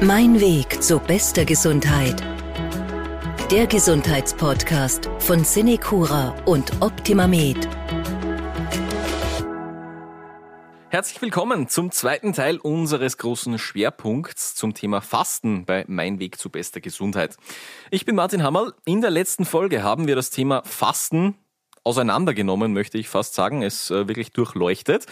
Mein 0.00 0.40
Weg 0.40 0.80
zu 0.80 1.00
bester 1.00 1.44
Gesundheit. 1.44 2.22
Der 3.50 3.66
Gesundheitspodcast 3.66 5.10
von 5.18 5.42
Cinecura 5.42 6.36
und 6.44 6.70
OptimaMed. 6.80 7.68
Herzlich 10.90 11.20
willkommen 11.20 11.66
zum 11.66 11.90
zweiten 11.90 12.32
Teil 12.32 12.58
unseres 12.58 13.18
großen 13.18 13.58
Schwerpunkts 13.58 14.54
zum 14.54 14.72
Thema 14.72 15.00
Fasten 15.00 15.64
bei 15.64 15.84
Mein 15.88 16.20
Weg 16.20 16.38
zu 16.38 16.48
bester 16.48 16.80
Gesundheit. 16.80 17.36
Ich 17.90 18.04
bin 18.04 18.14
Martin 18.14 18.44
Hammerl. 18.44 18.74
In 18.84 19.00
der 19.00 19.10
letzten 19.10 19.44
Folge 19.44 19.82
haben 19.82 20.06
wir 20.06 20.14
das 20.14 20.30
Thema 20.30 20.62
Fasten 20.64 21.34
auseinandergenommen, 21.82 22.72
möchte 22.72 22.98
ich 22.98 23.08
fast 23.08 23.34
sagen, 23.34 23.62
es 23.62 23.90
äh, 23.90 24.06
wirklich 24.06 24.30
durchleuchtet. 24.30 25.06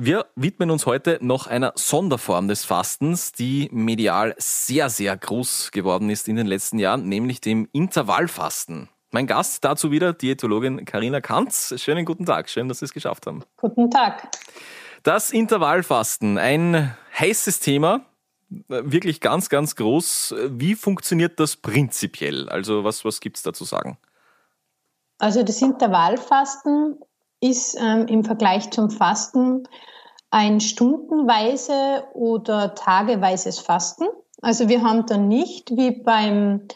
Wir 0.00 0.26
widmen 0.36 0.70
uns 0.70 0.86
heute 0.86 1.18
noch 1.22 1.48
einer 1.48 1.72
Sonderform 1.74 2.46
des 2.46 2.64
Fastens, 2.64 3.32
die 3.32 3.68
medial 3.72 4.32
sehr, 4.38 4.90
sehr 4.90 5.16
groß 5.16 5.72
geworden 5.72 6.08
ist 6.08 6.28
in 6.28 6.36
den 6.36 6.46
letzten 6.46 6.78
Jahren, 6.78 7.08
nämlich 7.08 7.40
dem 7.40 7.68
Intervallfasten. 7.72 8.88
Mein 9.10 9.26
Gast 9.26 9.64
dazu 9.64 9.90
wieder 9.90 10.12
Diätologin 10.12 10.84
Karina 10.84 11.20
Kanz. 11.20 11.74
Schönen 11.78 12.04
guten 12.04 12.26
Tag, 12.26 12.48
schön, 12.48 12.68
dass 12.68 12.78
Sie 12.78 12.84
es 12.84 12.92
geschafft 12.92 13.26
haben. 13.26 13.42
Guten 13.56 13.90
Tag. 13.90 14.28
Das 15.02 15.32
Intervallfasten, 15.32 16.38
ein 16.38 16.96
heißes 17.18 17.58
Thema, 17.58 18.02
wirklich 18.68 19.20
ganz, 19.20 19.48
ganz 19.48 19.74
groß. 19.74 20.32
Wie 20.50 20.76
funktioniert 20.76 21.40
das 21.40 21.56
prinzipiell? 21.56 22.48
Also 22.48 22.84
was, 22.84 23.04
was 23.04 23.18
gibt 23.18 23.38
es 23.38 23.42
da 23.42 23.52
zu 23.52 23.64
sagen? 23.64 23.98
Also 25.18 25.42
das 25.42 25.60
Intervallfasten 25.60 27.00
ist 27.40 27.76
ähm, 27.80 28.06
im 28.06 28.24
Vergleich 28.24 28.70
zum 28.70 28.90
Fasten 28.90 29.64
ein 30.30 30.60
stundenweise 30.60 32.04
oder 32.12 32.74
tageweises 32.74 33.58
Fasten. 33.58 34.04
Also 34.42 34.68
wir 34.68 34.82
haben 34.82 35.06
dann 35.06 35.28
nicht 35.28 35.70
wie 35.76 35.90
beim 36.02 36.68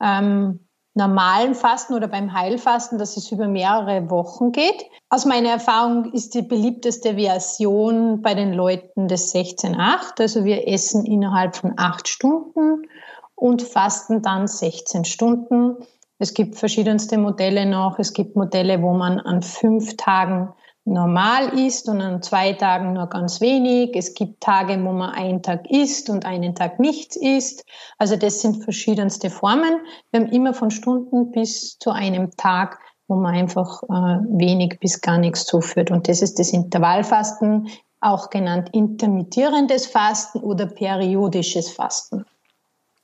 ähm, 0.00 0.66
normalen 0.94 1.54
Fasten 1.54 1.94
oder 1.94 2.08
beim 2.08 2.32
Heilfasten, 2.32 2.98
dass 2.98 3.16
es 3.16 3.30
über 3.30 3.48
mehrere 3.48 4.10
Wochen 4.10 4.52
geht. 4.52 4.84
Aus 5.08 5.24
meiner 5.24 5.50
Erfahrung 5.50 6.12
ist 6.12 6.34
die 6.34 6.42
beliebteste 6.42 7.14
Version 7.14 8.22
bei 8.22 8.34
den 8.34 8.52
Leuten 8.52 9.08
das 9.08 9.34
16-8. 9.34 10.20
Also 10.20 10.44
wir 10.44 10.68
essen 10.68 11.04
innerhalb 11.04 11.56
von 11.56 11.74
acht 11.76 12.08
Stunden 12.08 12.86
und 13.34 13.62
fasten 13.62 14.22
dann 14.22 14.46
16 14.46 15.04
Stunden. 15.04 15.76
Es 16.20 16.34
gibt 16.34 16.56
verschiedenste 16.56 17.16
Modelle 17.16 17.64
noch. 17.64 17.98
Es 17.98 18.12
gibt 18.12 18.36
Modelle, 18.36 18.82
wo 18.82 18.92
man 18.92 19.20
an 19.20 19.40
fünf 19.40 19.96
Tagen 19.96 20.50
normal 20.84 21.58
isst 21.58 21.88
und 21.88 22.02
an 22.02 22.22
zwei 22.22 22.52
Tagen 22.52 22.92
nur 22.92 23.06
ganz 23.06 23.40
wenig. 23.40 23.96
Es 23.96 24.12
gibt 24.12 24.42
Tage, 24.42 24.74
wo 24.84 24.92
man 24.92 25.14
einen 25.14 25.42
Tag 25.42 25.70
isst 25.70 26.10
und 26.10 26.26
einen 26.26 26.54
Tag 26.54 26.78
nichts 26.78 27.16
isst. 27.16 27.64
Also 27.96 28.16
das 28.16 28.42
sind 28.42 28.62
verschiedenste 28.62 29.30
Formen. 29.30 29.80
Wir 30.10 30.20
haben 30.20 30.28
immer 30.28 30.52
von 30.52 30.70
Stunden 30.70 31.32
bis 31.32 31.78
zu 31.78 31.90
einem 31.90 32.30
Tag, 32.36 32.78
wo 33.08 33.16
man 33.16 33.34
einfach 33.34 33.82
äh, 33.84 33.86
wenig 34.28 34.78
bis 34.78 35.00
gar 35.00 35.16
nichts 35.16 35.46
zuführt. 35.46 35.90
Und 35.90 36.06
das 36.06 36.20
ist 36.20 36.38
das 36.38 36.52
Intervallfasten, 36.52 37.68
auch 38.02 38.28
genannt 38.28 38.68
intermittierendes 38.74 39.86
Fasten 39.86 40.40
oder 40.40 40.66
periodisches 40.66 41.70
Fasten. 41.70 42.26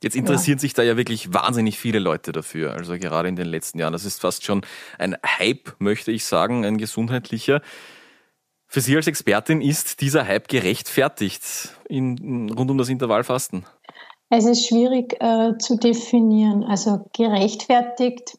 Jetzt 0.02 0.14
interessieren 0.14 0.58
ja. 0.58 0.60
sich 0.60 0.74
da 0.74 0.82
ja 0.82 0.96
wirklich 0.96 1.32
wahnsinnig 1.32 1.78
viele 1.78 1.98
Leute 1.98 2.32
dafür, 2.32 2.72
also 2.72 2.98
gerade 2.98 3.28
in 3.28 3.36
den 3.36 3.46
letzten 3.46 3.78
Jahren. 3.78 3.94
Das 3.94 4.04
ist 4.04 4.20
fast 4.20 4.44
schon 4.44 4.60
ein 4.98 5.16
Hype, 5.24 5.74
möchte 5.78 6.12
ich 6.12 6.24
sagen, 6.24 6.66
ein 6.66 6.76
gesundheitlicher. 6.76 7.62
Für 8.66 8.80
Sie 8.80 8.94
als 8.96 9.06
Expertin 9.06 9.60
ist 9.60 10.00
dieser 10.00 10.26
Hype 10.26 10.48
gerechtfertigt 10.48 11.70
in, 11.88 12.50
rund 12.50 12.70
um 12.70 12.76
das 12.76 12.88
Intervallfasten? 12.88 13.64
Es 14.28 14.44
ist 14.44 14.66
schwierig 14.66 15.14
äh, 15.20 15.56
zu 15.58 15.78
definieren. 15.78 16.64
Also 16.64 17.08
gerechtfertigt 17.16 18.38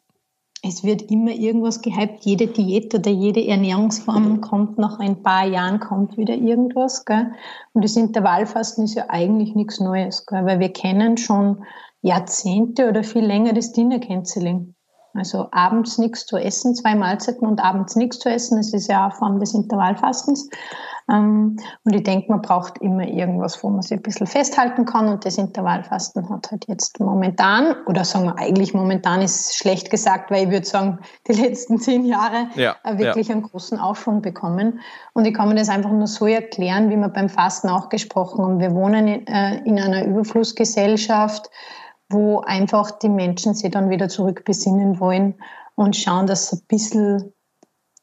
es 0.64 0.84
wird 0.84 1.04
immer 1.12 1.32
irgendwas 1.32 1.82
gehypt. 1.82 2.26
Jede 2.26 2.48
Diät 2.48 2.94
oder 2.96 3.12
jede 3.12 3.46
Ernährungsform 3.48 4.42
kommt 4.42 4.78
nach 4.78 5.00
ein 5.00 5.22
paar 5.22 5.46
Jahren, 5.46 5.80
kommt 5.80 6.18
wieder 6.18 6.34
irgendwas. 6.34 7.06
Gell? 7.06 7.32
Und 7.74 7.84
das 7.84 7.96
Intervallfasten 7.96 8.86
ist 8.86 8.96
ja 8.96 9.06
eigentlich 9.10 9.56
nichts 9.56 9.80
Neues, 9.80 10.26
gell? 10.26 10.46
weil 10.46 10.60
wir 10.60 10.74
kennen 10.74 11.18
schon 11.18 11.64
Jahrzehnte 12.02 12.90
oder 12.90 13.04
viel 13.04 13.26
länger 13.26 13.54
das 13.54 13.72
Dinner 13.72 14.00
Canceling. 14.00 14.74
Also 15.14 15.48
abends 15.52 15.98
nichts 15.98 16.26
zu 16.26 16.38
essen, 16.38 16.76
zwei 16.76 16.96
Mahlzeiten 16.96 17.48
und 17.48 17.64
abends 17.64 17.96
nichts 17.96 18.20
zu 18.20 18.30
essen, 18.30 18.58
das 18.58 18.74
ist 18.74 18.88
ja 18.88 19.06
eine 19.06 19.16
Form 19.16 19.40
des 19.40 19.54
Intervallfastens. 19.54 20.50
Ähm, 21.10 21.58
und 21.84 21.94
ich 21.94 22.04
denke, 22.04 22.30
man 22.30 22.42
braucht 22.42 22.80
immer 22.80 23.08
irgendwas, 23.08 23.64
wo 23.64 23.70
man 23.70 23.82
sich 23.82 23.98
ein 23.98 24.02
bisschen 24.02 24.28
festhalten 24.28 24.86
kann. 24.86 25.08
Und 25.08 25.26
das 25.26 25.38
Intervallfasten 25.38 26.30
hat 26.30 26.52
halt 26.52 26.66
jetzt 26.68 27.00
momentan, 27.00 27.76
oder 27.86 28.04
sagen 28.04 28.26
wir 28.26 28.38
eigentlich 28.38 28.74
momentan 28.74 29.22
ist 29.22 29.56
schlecht 29.56 29.90
gesagt, 29.90 30.32
weil 30.32 30.46
ich 30.46 30.52
würde 30.52 30.66
sagen, 30.66 31.00
die 31.28 31.34
letzten 31.34 31.80
zehn 31.80 32.06
Jahre 32.06 32.48
ja, 32.56 32.76
äh, 32.84 32.98
wirklich 32.98 33.30
ja. 33.30 33.36
einen 33.36 33.44
großen 33.44 33.80
Aufschwung 33.80 34.22
bekommen. 34.22 34.82
Und 35.14 35.26
ich 35.26 35.34
kann 35.34 35.50
mir 35.50 35.56
das 35.56 35.70
einfach 35.70 35.92
nur 35.92 36.08
so 36.08 36.28
erklären, 36.28 36.90
wie 36.90 36.98
wir 36.98 37.10
beim 37.10 37.30
Fasten 37.30 37.70
auch 37.70 37.90
gesprochen 37.90 38.44
haben. 38.44 38.60
Wir 38.60 38.74
wohnen 38.74 39.08
in, 39.08 39.28
äh, 39.28 39.58
in 39.64 39.80
einer 39.80 40.06
Überflussgesellschaft, 40.06 41.50
wo 42.10 42.42
einfach 42.42 42.92
die 42.92 43.10
Menschen 43.10 43.54
sich 43.54 43.72
dann 43.72 43.90
wieder 43.90 44.10
zurückbesinnen 44.10 45.00
wollen 45.00 45.36
und 45.76 45.96
schauen, 45.96 46.28
dass 46.28 46.52
es 46.52 46.62
ein 46.62 46.66
bisschen 46.68 47.34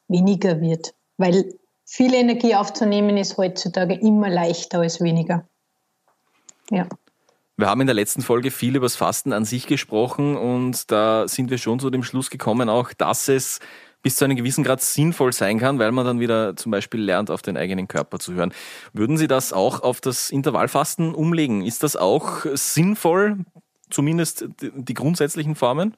weniger 0.07 0.61
wird. 0.61 0.93
Weil 1.17 1.53
viel 1.95 2.13
Energie 2.13 2.55
aufzunehmen 2.55 3.15
ist 3.15 3.37
heutzutage 3.37 3.93
immer 3.93 4.29
leichter 4.29 4.79
als 4.79 4.99
weniger. 4.99 5.47
Ja. 6.69 6.89
Wir 7.55 7.67
haben 7.67 7.79
in 7.79 7.87
der 7.87 7.93
letzten 7.93 8.21
Folge 8.21 8.51
viel 8.51 8.75
über 8.75 8.85
das 8.85 8.97
Fasten 8.97 9.31
an 9.31 9.45
sich 9.45 9.65
gesprochen 9.65 10.35
und 10.35 10.91
da 10.91 11.25
sind 11.29 11.49
wir 11.49 11.57
schon 11.57 11.79
zu 11.79 11.89
dem 11.89 12.03
Schluss 12.03 12.29
gekommen, 12.29 12.67
auch 12.67 12.91
dass 12.91 13.29
es 13.29 13.61
bis 14.01 14.17
zu 14.17 14.25
einem 14.25 14.35
gewissen 14.35 14.65
Grad 14.65 14.81
sinnvoll 14.81 15.31
sein 15.31 15.57
kann, 15.57 15.79
weil 15.79 15.93
man 15.93 16.05
dann 16.05 16.19
wieder 16.19 16.57
zum 16.57 16.73
Beispiel 16.73 16.99
lernt, 16.99 17.31
auf 17.31 17.41
den 17.41 17.55
eigenen 17.55 17.87
Körper 17.87 18.19
zu 18.19 18.33
hören. 18.33 18.53
Würden 18.91 19.15
Sie 19.17 19.27
das 19.27 19.53
auch 19.53 19.81
auf 19.81 20.01
das 20.01 20.31
Intervallfasten 20.31 21.15
umlegen? 21.15 21.63
Ist 21.63 21.81
das 21.81 21.95
auch 21.95 22.45
sinnvoll, 22.55 23.45
zumindest 23.89 24.49
die 24.59 24.93
grundsätzlichen 24.93 25.55
Formen? 25.55 25.95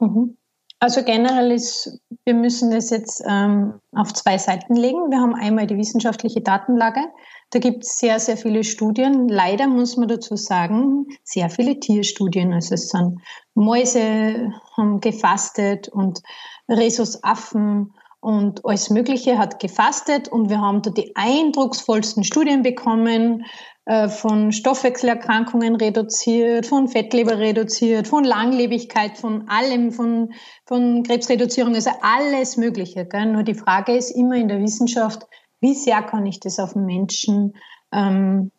Mhm. 0.00 0.36
Also 0.82 1.04
generell 1.04 1.52
ist, 1.52 2.00
wir 2.24 2.34
müssen 2.34 2.72
das 2.72 2.90
jetzt 2.90 3.22
ähm, 3.24 3.74
auf 3.92 4.12
zwei 4.14 4.36
Seiten 4.36 4.74
legen. 4.74 5.12
Wir 5.12 5.20
haben 5.20 5.36
einmal 5.36 5.68
die 5.68 5.76
wissenschaftliche 5.76 6.40
Datenlage. 6.40 7.02
Da 7.50 7.60
gibt 7.60 7.84
es 7.84 7.98
sehr, 7.98 8.18
sehr 8.18 8.36
viele 8.36 8.64
Studien. 8.64 9.28
Leider 9.28 9.68
muss 9.68 9.96
man 9.96 10.08
dazu 10.08 10.34
sagen, 10.34 11.06
sehr 11.22 11.50
viele 11.50 11.78
Tierstudien. 11.78 12.52
Also 12.52 12.74
es 12.74 12.88
sind 12.88 13.20
Mäuse 13.54 14.52
haben 14.76 15.00
gefastet 15.00 15.86
und 15.86 16.20
Rhesusaffen 16.68 17.94
und 18.22 18.64
alles 18.64 18.88
Mögliche 18.88 19.36
hat 19.36 19.58
gefastet 19.58 20.28
und 20.28 20.48
wir 20.48 20.60
haben 20.60 20.80
da 20.80 20.90
die 20.90 21.10
eindrucksvollsten 21.16 22.22
Studien 22.22 22.62
bekommen, 22.62 23.44
äh, 23.84 24.08
von 24.08 24.52
Stoffwechselerkrankungen 24.52 25.74
reduziert, 25.74 26.66
von 26.66 26.86
Fettleber 26.86 27.38
reduziert, 27.38 28.06
von 28.06 28.22
Langlebigkeit, 28.22 29.18
von 29.18 29.48
allem, 29.48 29.90
von, 29.90 30.34
von 30.66 31.02
Krebsreduzierung, 31.02 31.74
also 31.74 31.90
alles 32.00 32.56
Mögliche. 32.56 33.06
Gell? 33.06 33.26
Nur 33.26 33.42
die 33.42 33.54
Frage 33.54 33.96
ist 33.96 34.10
immer 34.10 34.36
in 34.36 34.46
der 34.46 34.60
Wissenschaft, 34.60 35.26
wie 35.60 35.74
sehr 35.74 36.00
kann 36.02 36.24
ich 36.24 36.38
das 36.38 36.60
auf 36.60 36.74
den 36.74 36.86
Menschen 36.86 37.56
ähm, 37.90 38.52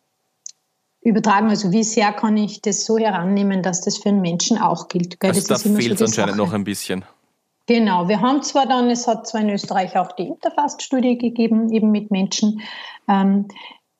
übertragen? 1.00 1.48
Also 1.48 1.72
wie 1.72 1.84
sehr 1.84 2.12
kann 2.12 2.36
ich 2.36 2.60
das 2.60 2.84
so 2.84 2.98
herannehmen, 2.98 3.62
dass 3.62 3.80
das 3.80 3.96
für 3.96 4.10
einen 4.10 4.20
Menschen 4.20 4.58
auch 4.58 4.88
gilt? 4.88 5.20
Gell? 5.20 5.30
Also 5.30 5.48
das 5.48 5.62
da 5.62 5.70
fehlt 5.70 5.98
so 5.98 6.04
anscheinend 6.04 6.36
noch 6.36 6.52
ein 6.52 6.64
bisschen. 6.64 7.02
Genau, 7.66 8.08
wir 8.08 8.20
haben 8.20 8.42
zwar 8.42 8.66
dann, 8.66 8.90
es 8.90 9.08
hat 9.08 9.26
zwar 9.26 9.40
in 9.40 9.50
Österreich 9.50 9.96
auch 9.96 10.12
die 10.12 10.28
Interfast-Studie 10.28 11.16
gegeben, 11.16 11.72
eben 11.72 11.90
mit 11.90 12.10
Menschen. 12.10 12.60
Ähm, 13.08 13.48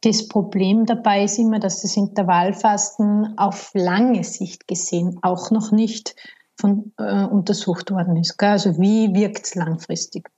das 0.02 0.28
Problem 0.28 0.84
dabei 0.84 1.24
ist 1.24 1.38
immer, 1.38 1.58
dass 1.58 1.80
das 1.80 1.96
Intervallfasten 1.96 3.38
auf 3.38 3.70
lange 3.72 4.22
Sicht 4.22 4.68
gesehen 4.68 5.18
auch 5.22 5.50
noch 5.50 5.72
nicht 5.72 6.14
von, 6.60 6.92
äh, 6.98 7.24
untersucht 7.24 7.90
worden 7.90 8.16
ist. 8.16 8.36
Gell? 8.36 8.50
Also 8.50 8.78
wie 8.78 9.14
wirkt 9.14 9.46
es 9.46 9.54
langfristig? 9.54 10.28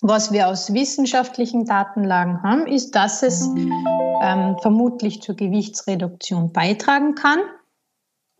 Was 0.00 0.32
wir 0.32 0.48
aus 0.48 0.72
wissenschaftlichen 0.72 1.66
Datenlagen 1.66 2.42
haben, 2.42 2.66
ist, 2.66 2.92
dass 2.92 3.22
es 3.22 3.46
ähm, 4.22 4.56
vermutlich 4.62 5.20
zur 5.20 5.34
Gewichtsreduktion 5.34 6.52
beitragen 6.52 7.14
kann, 7.14 7.40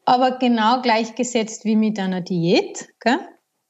aber 0.04 0.38
genau 0.38 0.80
gleichgesetzt 0.80 1.64
wie 1.64 1.76
mit 1.76 1.98
einer 1.98 2.22
Diät, 2.22 2.88
gell? 3.00 3.18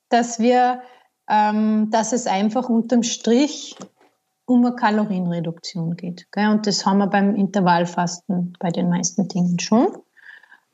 Dass 0.08 0.38
wir, 0.38 0.82
ähm, 1.28 1.90
dass 1.90 2.12
es 2.12 2.26
einfach 2.26 2.68
unterm 2.68 3.02
Strich 3.02 3.76
um 4.46 4.64
eine 4.64 4.74
Kalorienreduktion 4.74 5.96
geht. 5.96 6.26
Gell? 6.32 6.48
Und 6.48 6.66
das 6.66 6.86
haben 6.86 6.98
wir 6.98 7.06
beim 7.06 7.34
Intervallfasten 7.34 8.54
bei 8.58 8.70
den 8.70 8.88
meisten 8.88 9.28
Dingen 9.28 9.58
schon. 9.58 9.88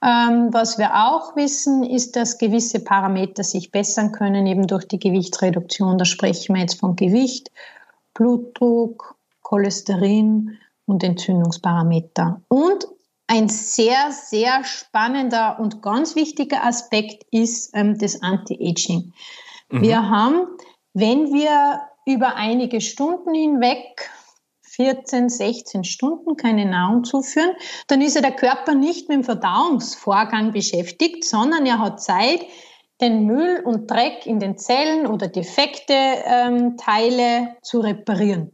Ähm, 0.04 0.52
was 0.52 0.78
wir 0.78 1.06
auch 1.06 1.34
wissen, 1.34 1.82
ist, 1.82 2.14
dass 2.14 2.38
gewisse 2.38 2.84
Parameter 2.84 3.42
sich 3.42 3.72
bessern 3.72 4.12
können, 4.12 4.46
eben 4.46 4.66
durch 4.66 4.86
die 4.86 4.98
Gewichtsreduktion. 4.98 5.98
Da 5.98 6.04
sprechen 6.04 6.54
wir 6.54 6.60
jetzt 6.60 6.78
von 6.78 6.94
Gewicht, 6.94 7.50
Blutdruck, 8.12 9.16
Cholesterin 9.42 10.58
und 10.86 11.02
Entzündungsparameter. 11.02 12.42
Und 12.48 12.86
ein 13.34 13.48
sehr, 13.48 14.12
sehr 14.12 14.62
spannender 14.62 15.58
und 15.58 15.82
ganz 15.82 16.14
wichtiger 16.14 16.64
Aspekt 16.64 17.24
ist 17.32 17.72
ähm, 17.74 17.98
das 17.98 18.22
Anti-Aging. 18.22 19.12
Mhm. 19.70 19.82
Wir 19.82 20.08
haben, 20.08 20.46
wenn 20.92 21.32
wir 21.32 21.80
über 22.06 22.36
einige 22.36 22.80
Stunden 22.80 23.34
hinweg 23.34 24.08
14, 24.62 25.28
16 25.28 25.82
Stunden 25.82 26.36
keine 26.36 26.64
Nahrung 26.64 27.02
zuführen, 27.02 27.56
dann 27.88 28.00
ist 28.02 28.14
ja 28.14 28.20
der 28.20 28.36
Körper 28.36 28.74
nicht 28.74 29.08
mit 29.08 29.16
dem 29.16 29.24
Verdauungsvorgang 29.24 30.52
beschäftigt, 30.52 31.24
sondern 31.24 31.66
er 31.66 31.80
hat 31.80 32.00
Zeit, 32.00 32.46
den 33.00 33.26
Müll 33.26 33.62
und 33.64 33.90
Dreck 33.90 34.26
in 34.26 34.38
den 34.38 34.56
Zellen 34.58 35.08
oder 35.08 35.26
defekte 35.26 35.92
ähm, 35.92 36.76
Teile 36.76 37.56
zu 37.62 37.80
reparieren. 37.80 38.52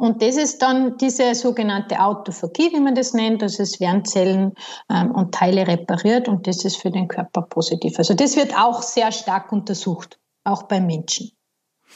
Und 0.00 0.22
das 0.22 0.38
ist 0.38 0.62
dann 0.62 0.96
diese 0.96 1.34
sogenannte 1.34 2.00
Autophagie, 2.00 2.72
wie 2.72 2.80
man 2.80 2.94
das 2.94 3.12
nennt. 3.12 3.42
Also 3.42 3.62
es 3.62 3.80
werden 3.80 4.02
Zellen 4.06 4.54
ähm, 4.88 5.10
und 5.10 5.34
Teile 5.34 5.66
repariert 5.66 6.26
und 6.26 6.46
das 6.46 6.64
ist 6.64 6.76
für 6.76 6.90
den 6.90 7.06
Körper 7.06 7.42
positiv. 7.42 7.98
Also 7.98 8.14
das 8.14 8.34
wird 8.34 8.56
auch 8.56 8.80
sehr 8.80 9.12
stark 9.12 9.52
untersucht, 9.52 10.18
auch 10.42 10.62
bei 10.62 10.80
Menschen. 10.80 11.32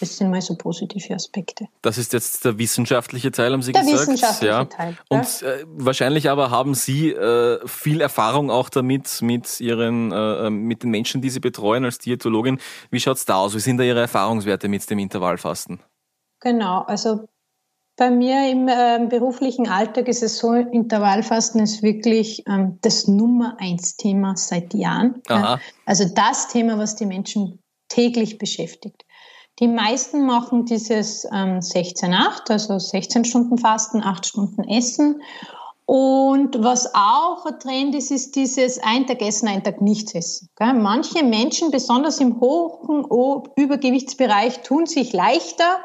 Das 0.00 0.18
sind 0.18 0.30
mal 0.30 0.42
so 0.42 0.54
positive 0.54 1.14
Aspekte. 1.14 1.66
Das 1.80 1.96
ist 1.96 2.12
jetzt 2.12 2.44
der 2.44 2.58
wissenschaftliche 2.58 3.30
Teil, 3.30 3.54
haben 3.54 3.62
Sie 3.62 3.72
der 3.72 3.80
gesagt? 3.80 3.98
Der 3.98 4.06
wissenschaftliche 4.06 4.52
ja. 4.52 4.64
Teil. 4.66 4.98
Ja. 5.10 5.18
Und 5.18 5.42
äh, 5.42 5.64
wahrscheinlich 5.66 6.28
aber 6.28 6.50
haben 6.50 6.74
Sie 6.74 7.10
äh, 7.10 7.66
viel 7.66 8.02
Erfahrung 8.02 8.50
auch 8.50 8.68
damit 8.68 9.22
mit 9.22 9.60
Ihren, 9.60 10.12
äh, 10.12 10.50
mit 10.50 10.82
den 10.82 10.90
Menschen, 10.90 11.22
die 11.22 11.30
Sie 11.30 11.40
betreuen 11.40 11.86
als 11.86 11.96
Diätologin. 12.00 12.58
Wie 12.90 13.00
schaut's 13.00 13.24
da 13.24 13.36
aus? 13.36 13.54
Wie 13.54 13.60
sind 13.60 13.78
da 13.78 13.84
Ihre 13.84 14.00
Erfahrungswerte 14.00 14.68
mit 14.68 14.90
dem 14.90 14.98
Intervallfasten? 14.98 15.80
Genau, 16.40 16.82
also 16.82 17.26
bei 17.96 18.11
mir 18.11 18.50
im 18.50 18.69
äh, 18.69 19.06
beruflichen 19.08 19.69
Alltag 19.69 20.08
ist 20.08 20.23
es 20.23 20.38
so, 20.38 20.52
Intervallfasten 20.52 21.61
ist 21.62 21.82
wirklich 21.82 22.43
ähm, 22.49 22.79
das 22.82 23.06
Nummer 23.06 23.56
eins 23.61 23.96
Thema 23.96 24.37
seit 24.37 24.75
Jahren. 24.75 25.23
Aha. 25.29 25.61
Also 25.87 26.05
das 26.12 26.49
Thema, 26.49 26.79
was 26.79 26.96
die 26.96 27.06
Menschen 27.06 27.61
täglich 27.88 28.38
beschäftigt. 28.38 29.05
Die 29.61 29.69
meisten 29.69 30.26
machen 30.26 30.64
dieses 30.64 31.25
ähm, 31.26 31.61
16-8, 31.61 32.50
also 32.50 32.79
16 32.81 33.25
Stunden 33.25 33.58
Fasten, 33.58 34.02
8 34.02 34.26
Stunden 34.26 34.64
Essen. 34.64 35.23
Und 35.87 36.64
was 36.64 36.93
auch 36.94 37.44
ein 37.47 37.61
Trend 37.61 37.94
ist, 37.94 38.11
ist 38.11 38.35
dieses 38.35 38.82
ein 38.82 39.06
Tag 39.06 39.20
essen, 39.20 39.49
ein 39.49 39.62
Tag 39.62 39.81
nichts 39.81 40.14
essen. 40.14 40.49
Manche 40.58 41.23
Menschen, 41.23 41.70
besonders 41.70 42.19
im 42.19 42.40
hohen 42.40 43.05
Übergewichtsbereich, 43.55 44.62
tun 44.62 44.87
sich 44.87 45.12
leichter, 45.12 45.76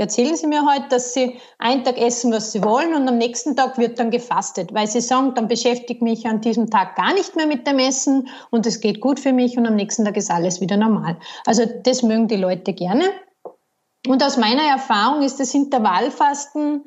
Erzählen 0.00 0.34
Sie 0.34 0.46
mir 0.46 0.64
heute, 0.64 0.88
dass 0.88 1.12
Sie 1.12 1.38
einen 1.58 1.84
Tag 1.84 1.98
essen, 1.98 2.32
was 2.32 2.52
Sie 2.52 2.64
wollen 2.64 2.94
und 2.94 3.06
am 3.06 3.18
nächsten 3.18 3.54
Tag 3.54 3.76
wird 3.76 3.98
dann 3.98 4.10
gefastet, 4.10 4.72
weil 4.72 4.86
Sie 4.86 5.02
sagen, 5.02 5.34
dann 5.34 5.46
beschäftige 5.46 6.02
mich 6.02 6.24
an 6.26 6.40
diesem 6.40 6.70
Tag 6.70 6.96
gar 6.96 7.12
nicht 7.12 7.36
mehr 7.36 7.46
mit 7.46 7.66
dem 7.66 7.78
Essen 7.78 8.26
und 8.50 8.64
es 8.64 8.80
geht 8.80 9.02
gut 9.02 9.20
für 9.20 9.34
mich 9.34 9.58
und 9.58 9.66
am 9.66 9.76
nächsten 9.76 10.06
Tag 10.06 10.16
ist 10.16 10.30
alles 10.30 10.62
wieder 10.62 10.78
normal. 10.78 11.18
Also 11.44 11.66
das 11.84 12.02
mögen 12.02 12.28
die 12.28 12.36
Leute 12.36 12.72
gerne. 12.72 13.04
Und 14.08 14.24
aus 14.24 14.38
meiner 14.38 14.62
Erfahrung 14.62 15.22
ist 15.22 15.38
das 15.38 15.52
Intervallfasten 15.52 16.86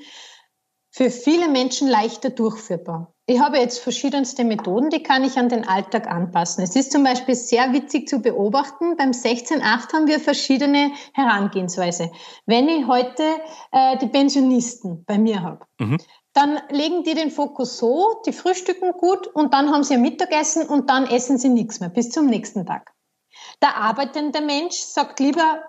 für 0.89 1.12
viele 1.12 1.50
Menschen 1.50 1.88
leichter 1.88 2.31
durchführbar. 2.31 3.12
Ich 3.25 3.39
habe 3.39 3.57
jetzt 3.57 3.79
verschiedenste 3.79 4.43
Methoden, 4.43 4.89
die 4.89 5.01
kann 5.01 5.23
ich 5.23 5.37
an 5.37 5.47
den 5.47 5.65
Alltag 5.65 6.07
anpassen. 6.07 6.61
Es 6.61 6.75
ist 6.75 6.91
zum 6.91 7.05
Beispiel 7.05 7.35
sehr 7.35 7.71
witzig 7.71 8.09
zu 8.09 8.19
beobachten. 8.19 8.97
Beim 8.97 9.11
16.8 9.11 9.93
haben 9.93 10.07
wir 10.07 10.19
verschiedene 10.19 10.91
Herangehensweise. 11.13 12.11
Wenn 12.45 12.67
ich 12.67 12.85
heute 12.85 13.23
äh, 13.71 13.97
die 13.99 14.07
Pensionisten 14.07 15.05
bei 15.05 15.17
mir 15.17 15.41
habe, 15.41 15.65
mhm. 15.79 15.99
dann 16.33 16.59
legen 16.69 17.03
die 17.05 17.13
den 17.13 17.31
Fokus 17.31 17.77
so, 17.77 18.21
die 18.25 18.33
frühstücken 18.33 18.91
gut 18.91 19.27
und 19.27 19.53
dann 19.53 19.71
haben 19.71 19.85
sie 19.85 19.93
ein 19.93 20.01
Mittagessen 20.01 20.67
und 20.67 20.89
dann 20.89 21.07
essen 21.07 21.37
sie 21.37 21.49
nichts 21.49 21.79
mehr 21.79 21.89
bis 21.89 22.09
zum 22.09 22.25
nächsten 22.25 22.65
Tag. 22.65 22.91
Der 23.61 23.77
arbeitende 23.77 24.41
Mensch 24.41 24.75
sagt 24.75 25.21
lieber, 25.21 25.63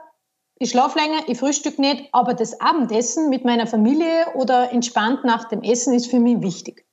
ich 0.59 0.71
schlafe 0.71 0.99
länger, 0.99 1.21
ich 1.29 1.39
frühstück 1.39 1.79
nicht, 1.79 2.09
aber 2.11 2.35
das 2.35 2.61
Abendessen 2.61 3.29
mit 3.29 3.45
meiner 3.45 3.69
Familie 3.69 4.35
oder 4.35 4.73
entspannt 4.73 5.23
nach 5.23 5.45
dem 5.45 5.63
Essen 5.63 5.95
ist 5.95 6.11
für 6.11 6.19
mich 6.19 6.41
wichtig. 6.41 6.85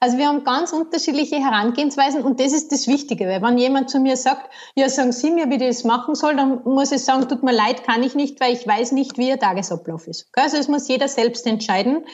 Also 0.00 0.18
wir 0.18 0.28
haben 0.28 0.44
ganz 0.44 0.72
unterschiedliche 0.72 1.36
Herangehensweisen 1.36 2.22
und 2.22 2.40
das 2.40 2.52
ist 2.52 2.72
das 2.72 2.86
Wichtige, 2.86 3.26
weil 3.26 3.42
wenn 3.42 3.58
jemand 3.58 3.90
zu 3.90 4.00
mir 4.00 4.16
sagt, 4.16 4.50
ja, 4.74 4.88
sagen 4.88 5.12
Sie 5.12 5.30
mir, 5.30 5.48
wie 5.50 5.54
ich 5.54 5.68
das 5.68 5.84
machen 5.84 6.14
soll, 6.14 6.36
dann 6.36 6.62
muss 6.64 6.92
ich 6.92 7.04
sagen, 7.04 7.28
tut 7.28 7.42
mir 7.42 7.52
leid, 7.52 7.84
kann 7.84 8.02
ich 8.02 8.14
nicht, 8.14 8.40
weil 8.40 8.52
ich 8.52 8.66
weiß 8.66 8.92
nicht, 8.92 9.18
wie 9.18 9.28
Ihr 9.28 9.38
Tagesablauf 9.38 10.06
ist. 10.06 10.28
Also 10.34 10.56
es 10.56 10.68
muss 10.68 10.88
jeder 10.88 11.08
selbst 11.08 11.46
entscheiden. 11.46 12.04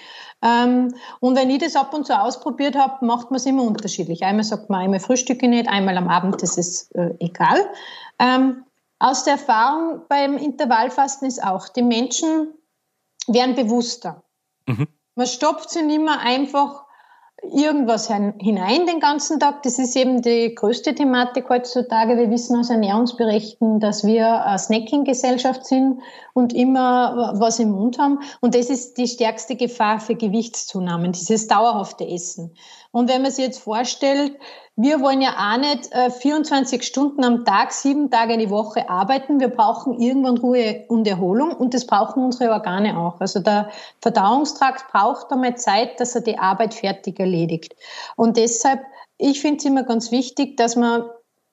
Ähm, 0.42 0.94
und 1.20 1.36
wenn 1.36 1.50
ich 1.50 1.58
das 1.58 1.76
ab 1.76 1.94
und 1.94 2.06
zu 2.06 2.18
ausprobiert 2.18 2.76
habe, 2.76 3.04
macht 3.04 3.30
man 3.30 3.36
es 3.36 3.46
immer 3.46 3.62
unterschiedlich. 3.62 4.24
Einmal 4.24 4.44
sagt 4.44 4.68
man, 4.68 4.82
einmal 4.82 5.00
frühstücke 5.00 5.46
ich 5.46 5.50
nicht, 5.50 5.68
einmal 5.68 5.96
am 5.96 6.08
Abend, 6.08 6.42
das 6.42 6.58
ist 6.58 6.94
äh, 6.94 7.14
egal. 7.18 7.58
Ähm, 8.18 8.64
aus 8.98 9.24
der 9.24 9.34
Erfahrung 9.34 10.02
beim 10.08 10.36
Intervallfasten 10.36 11.26
ist 11.26 11.42
auch, 11.42 11.68
die 11.68 11.82
Menschen 11.82 12.54
werden 13.26 13.54
bewusster. 13.54 14.22
Mhm. 14.66 14.88
Man 15.14 15.26
stopft 15.26 15.70
sie 15.70 15.82
nicht 15.82 16.00
mehr 16.00 16.20
einfach 16.20 16.83
irgendwas 17.42 18.08
hinein 18.08 18.86
den 18.86 19.00
ganzen 19.00 19.38
Tag. 19.38 19.62
Das 19.62 19.78
ist 19.78 19.96
eben 19.96 20.22
die 20.22 20.54
größte 20.54 20.94
Thematik 20.94 21.48
heutzutage. 21.48 22.16
Wir 22.16 22.30
wissen 22.30 22.58
aus 22.58 22.70
Ernährungsberichten, 22.70 23.80
dass 23.80 24.04
wir 24.04 24.44
eine 24.44 24.58
Snacking-Gesellschaft 24.58 25.66
sind 25.66 26.00
und 26.32 26.52
immer 26.52 27.34
was 27.36 27.58
im 27.58 27.72
Mund 27.72 27.98
haben. 27.98 28.20
Und 28.40 28.54
das 28.54 28.70
ist 28.70 28.96
die 28.98 29.08
stärkste 29.08 29.56
Gefahr 29.56 30.00
für 30.00 30.14
Gewichtszunahmen, 30.14 31.12
dieses 31.12 31.46
dauerhafte 31.46 32.06
Essen. 32.06 32.54
Und 32.94 33.08
wenn 33.08 33.22
man 33.22 33.32
sich 33.32 33.44
jetzt 33.44 33.58
vorstellt, 33.58 34.36
wir 34.76 35.00
wollen 35.00 35.20
ja 35.20 35.34
auch 35.36 35.58
nicht 35.58 35.90
äh, 35.90 36.10
24 36.10 36.84
Stunden 36.84 37.24
am 37.24 37.44
Tag, 37.44 37.72
sieben 37.72 38.08
Tage 38.08 38.38
die 38.38 38.50
Woche 38.50 38.88
arbeiten. 38.88 39.40
Wir 39.40 39.48
brauchen 39.48 39.98
irgendwann 39.98 40.38
Ruhe 40.38 40.84
und 40.86 41.08
Erholung 41.08 41.56
und 41.56 41.74
das 41.74 41.88
brauchen 41.88 42.22
unsere 42.22 42.52
Organe 42.52 42.96
auch. 42.96 43.20
Also 43.20 43.40
der 43.40 43.68
Verdauungstrakt 44.00 44.92
braucht 44.92 45.32
einmal 45.32 45.56
Zeit, 45.56 45.98
dass 45.98 46.14
er 46.14 46.20
die 46.20 46.38
Arbeit 46.38 46.72
fertig 46.72 47.18
erledigt. 47.18 47.74
Und 48.14 48.36
deshalb, 48.36 48.80
ich 49.18 49.40
finde 49.40 49.56
es 49.56 49.64
immer 49.64 49.82
ganz 49.82 50.12
wichtig, 50.12 50.56
dass 50.56 50.76
man 50.76 51.02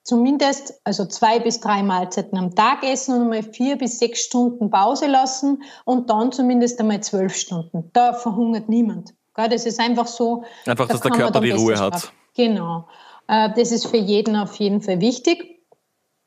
zumindest 0.04 0.80
also 0.84 1.06
zwei 1.06 1.40
bis 1.40 1.60
drei 1.60 1.82
Mahlzeiten 1.82 2.38
am 2.38 2.54
Tag 2.54 2.84
essen 2.84 3.16
und 3.16 3.22
einmal 3.22 3.42
vier 3.42 3.80
bis 3.80 3.98
sechs 3.98 4.22
Stunden 4.22 4.70
Pause 4.70 5.08
lassen 5.08 5.64
und 5.86 6.12
dann 6.12 6.32
zumindest 6.32 6.80
einmal 6.80 7.02
zwölf 7.02 7.36
Stunden. 7.36 7.90
Da 7.94 8.14
verhungert 8.14 8.70
niemand. 8.70 9.16
Das 9.36 9.66
ist 9.66 9.80
einfach 9.80 10.08
so. 10.08 10.44
Einfach, 10.66 10.88
da 10.88 10.94
dass 10.94 11.02
der 11.02 11.12
Körper 11.12 11.40
die 11.42 11.52
Ruhe 11.52 11.80
hat. 11.80 12.12
Genau. 12.36 12.88
Äh, 13.28 13.50
das 13.56 13.72
ist 13.72 13.88
für 13.88 13.98
jeden 13.98 14.36
auf 14.36 14.56
jeden 14.56 14.82
Fall 14.82 15.02
wichtig. 15.02 15.52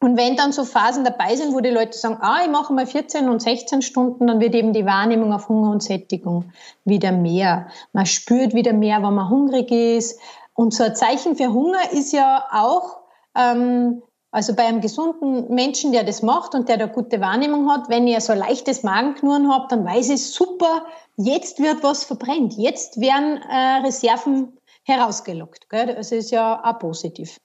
Und 0.00 0.18
wenn 0.18 0.37
dann 0.37 0.52
so 0.52 0.64
Phasen 0.64 1.02
dabei 1.02 1.34
sind, 1.34 1.54
wo 1.54 1.61
die 1.61 1.70
Leute 1.70 1.96
sagen, 1.96 2.18
ah, 2.20 2.40
ich 2.44 2.50
mache 2.50 2.75
mal 2.75 2.87
14 2.87 3.28
und 3.28 3.40
16 3.40 3.80
Stunden, 3.80 4.26
dann 4.26 4.38
wird 4.38 4.54
eben 4.54 4.75
die 4.75 4.84
Wahrnehmung 4.84 5.32
auf 5.32 5.49
Hunger 5.49 5.70
und 5.70 5.82
Sättigung 5.82 6.52
wieder 6.84 7.11
mehr. 7.11 7.68
Man 7.94 8.04
spürt 8.04 8.52
wieder 8.52 8.75
mehr, 8.75 9.02
wenn 9.02 9.14
man 9.14 9.30
hungrig 9.30 9.70
ist. 9.70 10.20
Und 10.52 10.75
so 10.75 10.84
ein 10.84 10.94
Zeichen 10.94 11.37
für 11.37 11.52
Hunger 11.52 11.92
ist 11.92 12.12
ja 12.12 12.44
auch, 12.52 12.99
ähm, 13.34 14.02
also 14.35 14.53
bei 14.57 14.64
einem 14.64 14.81
gesunden 14.81 15.55
Menschen, 15.55 15.93
der 15.93 16.03
das 16.03 16.21
macht 16.21 16.57
und 16.57 16.69
der 16.69 16.76
da 16.76 16.87
gute 16.87 17.21
Wahrnehmung 17.21 17.71
hat, 17.71 17.88
wenn 17.88 18.09
ich 18.09 18.19
so 18.19 18.33
ein 18.33 18.41
leichtes 18.41 18.83
Magenknurren 18.83 19.49
habe, 19.49 19.69
dann 19.71 19.85
weiß 19.85 20.11
ich, 20.11 20.26
super, 20.26 20.87
jetzt 21.14 21.61
wird 21.61 21.85
was 21.85 22.03
verbrennt. 22.03 22.55
Jetzt 22.55 23.00
werden 23.00 23.41
äh, 23.49 23.87
Reserven 23.87 24.59
herausgelockt. 24.83 25.71
Gell? 25.71 25.95
Das 25.95 26.11
ist 26.11 26.33
ja 26.33 26.61
auch 26.64 26.81
positiv. 26.81 27.38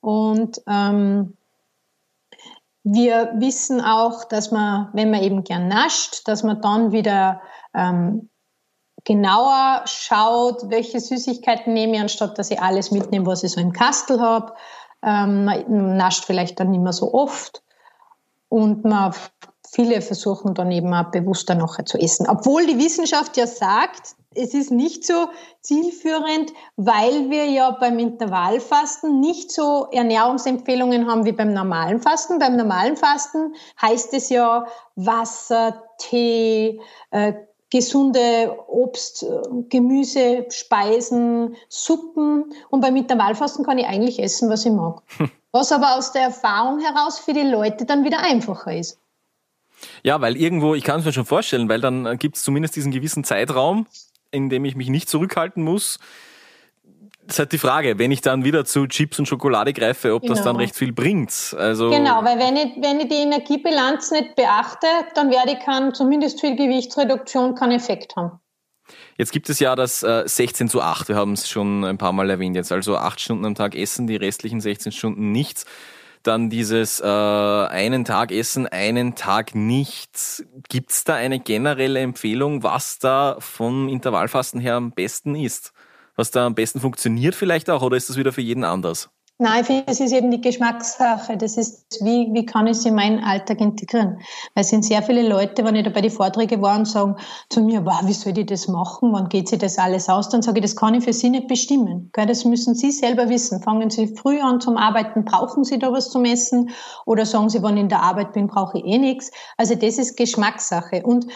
Und 0.00 0.60
ähm, 0.66 1.36
wir 2.82 3.34
wissen 3.36 3.80
auch, 3.80 4.24
dass 4.24 4.50
man, 4.50 4.88
wenn 4.92 5.12
man 5.12 5.22
eben 5.22 5.44
gern 5.44 5.68
nascht, 5.68 6.26
dass 6.26 6.42
man 6.42 6.60
dann 6.60 6.90
wieder 6.90 7.42
ähm, 7.74 8.28
genauer 9.04 9.82
schaut, 9.86 10.68
welche 10.68 10.98
Süßigkeiten 10.98 11.72
nehme 11.72 11.94
ich, 11.94 12.00
anstatt 12.00 12.38
dass 12.40 12.50
ich 12.50 12.60
alles 12.60 12.90
mitnehme, 12.90 13.26
was 13.26 13.44
ich 13.44 13.52
so 13.52 13.60
im 13.60 13.72
Kastel 13.72 14.20
habe. 14.20 14.54
Ähm, 15.04 15.44
man 15.44 15.96
nascht 15.96 16.24
vielleicht 16.24 16.58
dann 16.60 16.70
nicht 16.70 16.82
mehr 16.82 16.92
so 16.92 17.12
oft. 17.12 17.62
Und 18.48 18.84
man, 18.84 19.14
viele 19.70 20.00
versuchen 20.00 20.54
dann 20.54 20.70
eben 20.70 20.92
auch 20.94 21.10
bewusster 21.10 21.54
nachher 21.54 21.84
zu 21.84 21.98
essen. 21.98 22.26
Obwohl 22.28 22.66
die 22.66 22.78
Wissenschaft 22.78 23.36
ja 23.36 23.46
sagt, 23.46 24.14
es 24.36 24.54
ist 24.54 24.70
nicht 24.70 25.04
so 25.04 25.28
zielführend, 25.60 26.52
weil 26.76 27.30
wir 27.30 27.46
ja 27.46 27.70
beim 27.70 27.98
Intervallfasten 27.98 29.20
nicht 29.20 29.52
so 29.52 29.88
Ernährungsempfehlungen 29.92 31.08
haben 31.08 31.24
wie 31.24 31.32
beim 31.32 31.52
normalen 31.52 32.00
Fasten. 32.00 32.38
Beim 32.38 32.56
normalen 32.56 32.96
Fasten 32.96 33.54
heißt 33.80 34.12
es 34.14 34.28
ja 34.30 34.66
Wasser, 34.96 35.82
Tee, 35.98 36.80
äh, 37.10 37.34
gesunde 37.74 38.56
Obst, 38.68 39.26
Gemüse, 39.68 40.46
Speisen, 40.48 41.56
Suppen. 41.68 42.54
Und 42.70 42.80
beim 42.80 42.94
Intervallfasten 42.94 43.64
kann 43.64 43.78
ich 43.78 43.86
eigentlich 43.86 44.22
essen, 44.22 44.48
was 44.48 44.64
ich 44.64 44.70
mag. 44.70 45.02
Was 45.50 45.72
aber 45.72 45.96
aus 45.96 46.12
der 46.12 46.22
Erfahrung 46.22 46.78
heraus 46.78 47.18
für 47.18 47.32
die 47.32 47.42
Leute 47.42 47.84
dann 47.84 48.04
wieder 48.04 48.20
einfacher 48.20 48.76
ist. 48.76 49.00
Ja, 50.04 50.20
weil 50.20 50.36
irgendwo, 50.36 50.76
ich 50.76 50.84
kann 50.84 51.00
es 51.00 51.04
mir 51.04 51.12
schon 51.12 51.24
vorstellen, 51.24 51.68
weil 51.68 51.80
dann 51.80 52.16
gibt 52.16 52.36
es 52.36 52.44
zumindest 52.44 52.76
diesen 52.76 52.92
gewissen 52.92 53.24
Zeitraum, 53.24 53.88
in 54.30 54.50
dem 54.50 54.64
ich 54.64 54.76
mich 54.76 54.88
nicht 54.88 55.08
zurückhalten 55.08 55.64
muss. 55.64 55.98
Das 57.26 57.36
ist 57.36 57.38
halt 57.38 57.52
die 57.52 57.58
Frage, 57.58 57.98
wenn 57.98 58.12
ich 58.12 58.20
dann 58.20 58.44
wieder 58.44 58.64
zu 58.64 58.86
Chips 58.86 59.18
und 59.18 59.26
Schokolade 59.26 59.72
greife, 59.72 60.14
ob 60.14 60.22
genau. 60.22 60.34
das 60.34 60.44
dann 60.44 60.56
recht 60.56 60.76
viel 60.76 60.92
bringt. 60.92 61.54
Also 61.58 61.90
genau, 61.90 62.22
weil 62.22 62.38
wenn 62.38 62.56
ich, 62.56 62.76
wenn 62.82 63.00
ich 63.00 63.08
die 63.08 63.16
Energiebilanz 63.16 64.10
nicht 64.10 64.36
beachte, 64.36 64.86
dann 65.14 65.30
werde 65.30 65.52
ich 65.52 65.60
kann 65.60 65.94
zumindest 65.94 66.40
für 66.40 66.54
Gewichtsreduktion 66.54 67.54
keinen 67.54 67.72
Effekt 67.72 68.16
haben. 68.16 68.40
Jetzt 69.16 69.32
gibt 69.32 69.48
es 69.48 69.60
ja 69.60 69.74
das 69.76 70.02
äh, 70.02 70.24
16 70.26 70.68
zu 70.68 70.82
8, 70.82 71.08
wir 71.08 71.16
haben 71.16 71.32
es 71.32 71.48
schon 71.48 71.84
ein 71.84 71.98
paar 71.98 72.12
Mal 72.12 72.28
erwähnt 72.28 72.56
jetzt, 72.56 72.72
also 72.72 72.96
acht 72.96 73.20
Stunden 73.20 73.46
am 73.46 73.54
Tag 73.54 73.74
essen, 73.74 74.06
die 74.06 74.16
restlichen 74.16 74.60
16 74.60 74.92
Stunden 74.92 75.32
nichts. 75.32 75.64
Dann 76.24 76.48
dieses 76.48 77.00
äh, 77.00 77.04
einen 77.06 78.06
Tag 78.06 78.32
essen, 78.32 78.66
einen 78.66 79.14
Tag 79.14 79.54
nichts. 79.54 80.42
Gibt 80.70 80.90
es 80.90 81.04
da 81.04 81.14
eine 81.14 81.38
generelle 81.38 82.00
Empfehlung, 82.00 82.62
was 82.62 82.98
da 82.98 83.36
vom 83.40 83.88
Intervallfasten 83.88 84.58
her 84.58 84.76
am 84.76 84.92
besten 84.92 85.34
ist? 85.34 85.73
Was 86.16 86.30
da 86.30 86.46
am 86.46 86.54
besten 86.54 86.80
funktioniert 86.80 87.34
vielleicht 87.34 87.68
auch 87.70 87.82
oder 87.82 87.96
ist 87.96 88.08
das 88.08 88.16
wieder 88.16 88.32
für 88.32 88.40
jeden 88.40 88.64
anders? 88.64 89.10
Nein, 89.38 89.62
ich 89.62 89.66
finde, 89.66 89.84
es 89.88 89.98
ist 89.98 90.12
eben 90.12 90.30
die 90.30 90.40
Geschmackssache. 90.40 91.36
Das 91.36 91.56
ist, 91.56 91.98
wie, 92.04 92.28
wie 92.32 92.46
kann 92.46 92.68
ich 92.68 92.76
es 92.76 92.86
in 92.86 92.94
meinen 92.94 93.18
Alltag 93.18 93.60
integrieren? 93.60 94.20
Weil 94.54 94.62
es 94.62 94.68
sind 94.68 94.84
sehr 94.84 95.02
viele 95.02 95.28
Leute, 95.28 95.64
wenn 95.64 95.74
ich 95.74 95.82
da 95.82 95.90
bei 95.90 96.02
den 96.02 96.12
Vorträgen 96.12 96.62
war 96.62 96.78
und 96.78 96.86
sagen 96.86 97.16
zu 97.50 97.60
mir, 97.60 97.84
wow, 97.84 98.00
wie 98.04 98.12
soll 98.12 98.38
ich 98.38 98.46
das 98.46 98.68
machen? 98.68 99.12
Wann 99.12 99.28
geht 99.28 99.48
sich 99.48 99.58
das 99.58 99.76
alles 99.76 100.08
aus? 100.08 100.28
Dann 100.28 100.42
sage 100.42 100.60
ich, 100.60 100.62
das 100.62 100.76
kann 100.76 100.94
ich 100.94 101.02
für 101.02 101.12
Sie 101.12 101.30
nicht 101.30 101.48
bestimmen. 101.48 102.10
Das 102.12 102.44
müssen 102.44 102.76
Sie 102.76 102.92
selber 102.92 103.28
wissen. 103.28 103.60
Fangen 103.60 103.90
Sie 103.90 104.14
früh 104.14 104.38
an 104.38 104.60
zum 104.60 104.76
Arbeiten, 104.76 105.24
brauchen 105.24 105.64
Sie 105.64 105.80
da 105.80 105.90
was 105.90 106.10
zum 106.10 106.24
Essen? 106.24 106.70
Oder 107.04 107.26
sagen 107.26 107.48
Sie, 107.48 107.60
wenn 107.60 107.76
ich 107.76 107.82
in 107.82 107.88
der 107.88 108.04
Arbeit 108.04 108.34
bin, 108.34 108.46
brauche 108.46 108.78
ich 108.78 108.84
eh 108.84 108.98
nichts. 108.98 109.32
Also 109.56 109.74
das 109.74 109.98
ist 109.98 110.16
Geschmackssache. 110.16 111.02
Und 111.02 111.26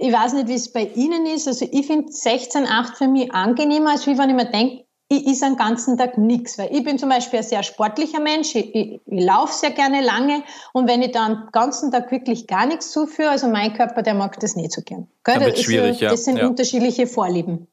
ich 0.00 0.12
weiß 0.12 0.32
nicht, 0.34 0.48
wie 0.48 0.54
es 0.54 0.72
bei 0.72 0.84
Ihnen 0.94 1.26
ist. 1.26 1.48
Also 1.48 1.66
ich 1.70 1.86
finde 1.86 2.10
16,8 2.12 2.96
für 2.96 3.08
mich 3.08 3.32
angenehmer, 3.32 3.90
als 3.90 4.06
wie 4.06 4.16
wenn 4.16 4.30
ich 4.30 4.36
mir 4.36 4.46
denke, 4.46 4.84
ich 5.10 5.26
esse 5.26 5.46
den 5.46 5.56
ganzen 5.56 5.96
Tag 5.96 6.18
nichts, 6.18 6.58
weil 6.58 6.68
ich 6.70 6.84
bin 6.84 6.98
zum 6.98 7.08
Beispiel 7.08 7.38
ein 7.38 7.44
sehr 7.44 7.62
sportlicher 7.62 8.20
Mensch, 8.20 8.54
ich, 8.54 8.74
ich, 8.74 9.00
ich 9.06 9.24
laufe 9.24 9.54
sehr 9.54 9.70
gerne 9.70 10.02
lange 10.02 10.42
und 10.74 10.86
wenn 10.86 11.00
ich 11.00 11.12
dann 11.12 11.44
den 11.44 11.52
ganzen 11.52 11.90
Tag 11.90 12.12
wirklich 12.12 12.46
gar 12.46 12.66
nichts 12.66 12.90
zuführe, 12.90 13.30
also 13.30 13.48
mein 13.48 13.72
Körper, 13.72 14.02
der 14.02 14.12
mag 14.12 14.38
das 14.38 14.54
nicht 14.54 14.70
so 14.70 14.82
gern. 14.82 15.08
Gell? 15.24 15.40
Das, 15.40 15.62
schwierig, 15.62 16.00
ja. 16.00 16.10
das 16.10 16.24
sind 16.24 16.36
ja. 16.36 16.46
unterschiedliche 16.46 17.06
Vorlieben. 17.06 17.68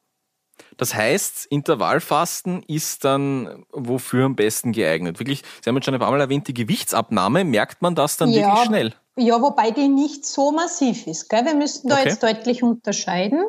Das 0.78 0.94
heißt, 0.94 1.46
Intervallfasten 1.46 2.64
ist 2.64 3.06
dann 3.06 3.66
wofür 3.72 4.26
am 4.26 4.36
besten 4.36 4.72
geeignet? 4.72 5.20
Wirklich, 5.20 5.44
Sie 5.62 5.70
haben 5.70 5.76
jetzt 5.76 5.86
schon 5.86 5.94
ein 5.94 6.00
paar 6.00 6.12
Mal 6.12 6.22
erwähnt, 6.22 6.48
die 6.48 6.54
Gewichtsabnahme, 6.54 7.44
merkt 7.44 7.82
man 7.82 7.96
das 7.96 8.18
dann 8.18 8.30
ja, 8.30 8.48
wirklich 8.48 8.66
schnell? 8.66 8.94
Ja, 9.18 9.42
wobei 9.42 9.72
die 9.72 9.88
nicht 9.88 10.26
so 10.26 10.52
massiv 10.52 11.08
ist. 11.08 11.30
Gell? 11.30 11.46
Wir 11.46 11.56
müssen 11.56 11.88
da 11.88 11.96
okay. 11.96 12.10
jetzt 12.10 12.24
deutlich 12.24 12.64
unterscheiden. 12.64 13.46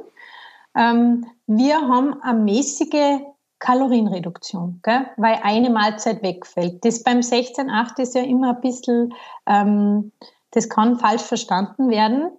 Ähm, 0.76 1.26
wir 1.46 1.80
haben 1.80 2.22
eine 2.22 2.38
mäßige 2.38 3.20
Kalorienreduktion, 3.58 4.80
gell? 4.82 5.06
weil 5.16 5.40
eine 5.42 5.70
Mahlzeit 5.70 6.22
wegfällt. 6.22 6.84
Das 6.84 7.02
beim 7.02 7.20
16,8 7.20 8.00
ist 8.00 8.14
ja 8.14 8.22
immer 8.22 8.54
ein 8.54 8.60
bisschen, 8.60 9.14
ähm, 9.46 10.12
das 10.52 10.68
kann 10.68 10.98
falsch 10.98 11.22
verstanden 11.22 11.88
werden. 11.88 12.30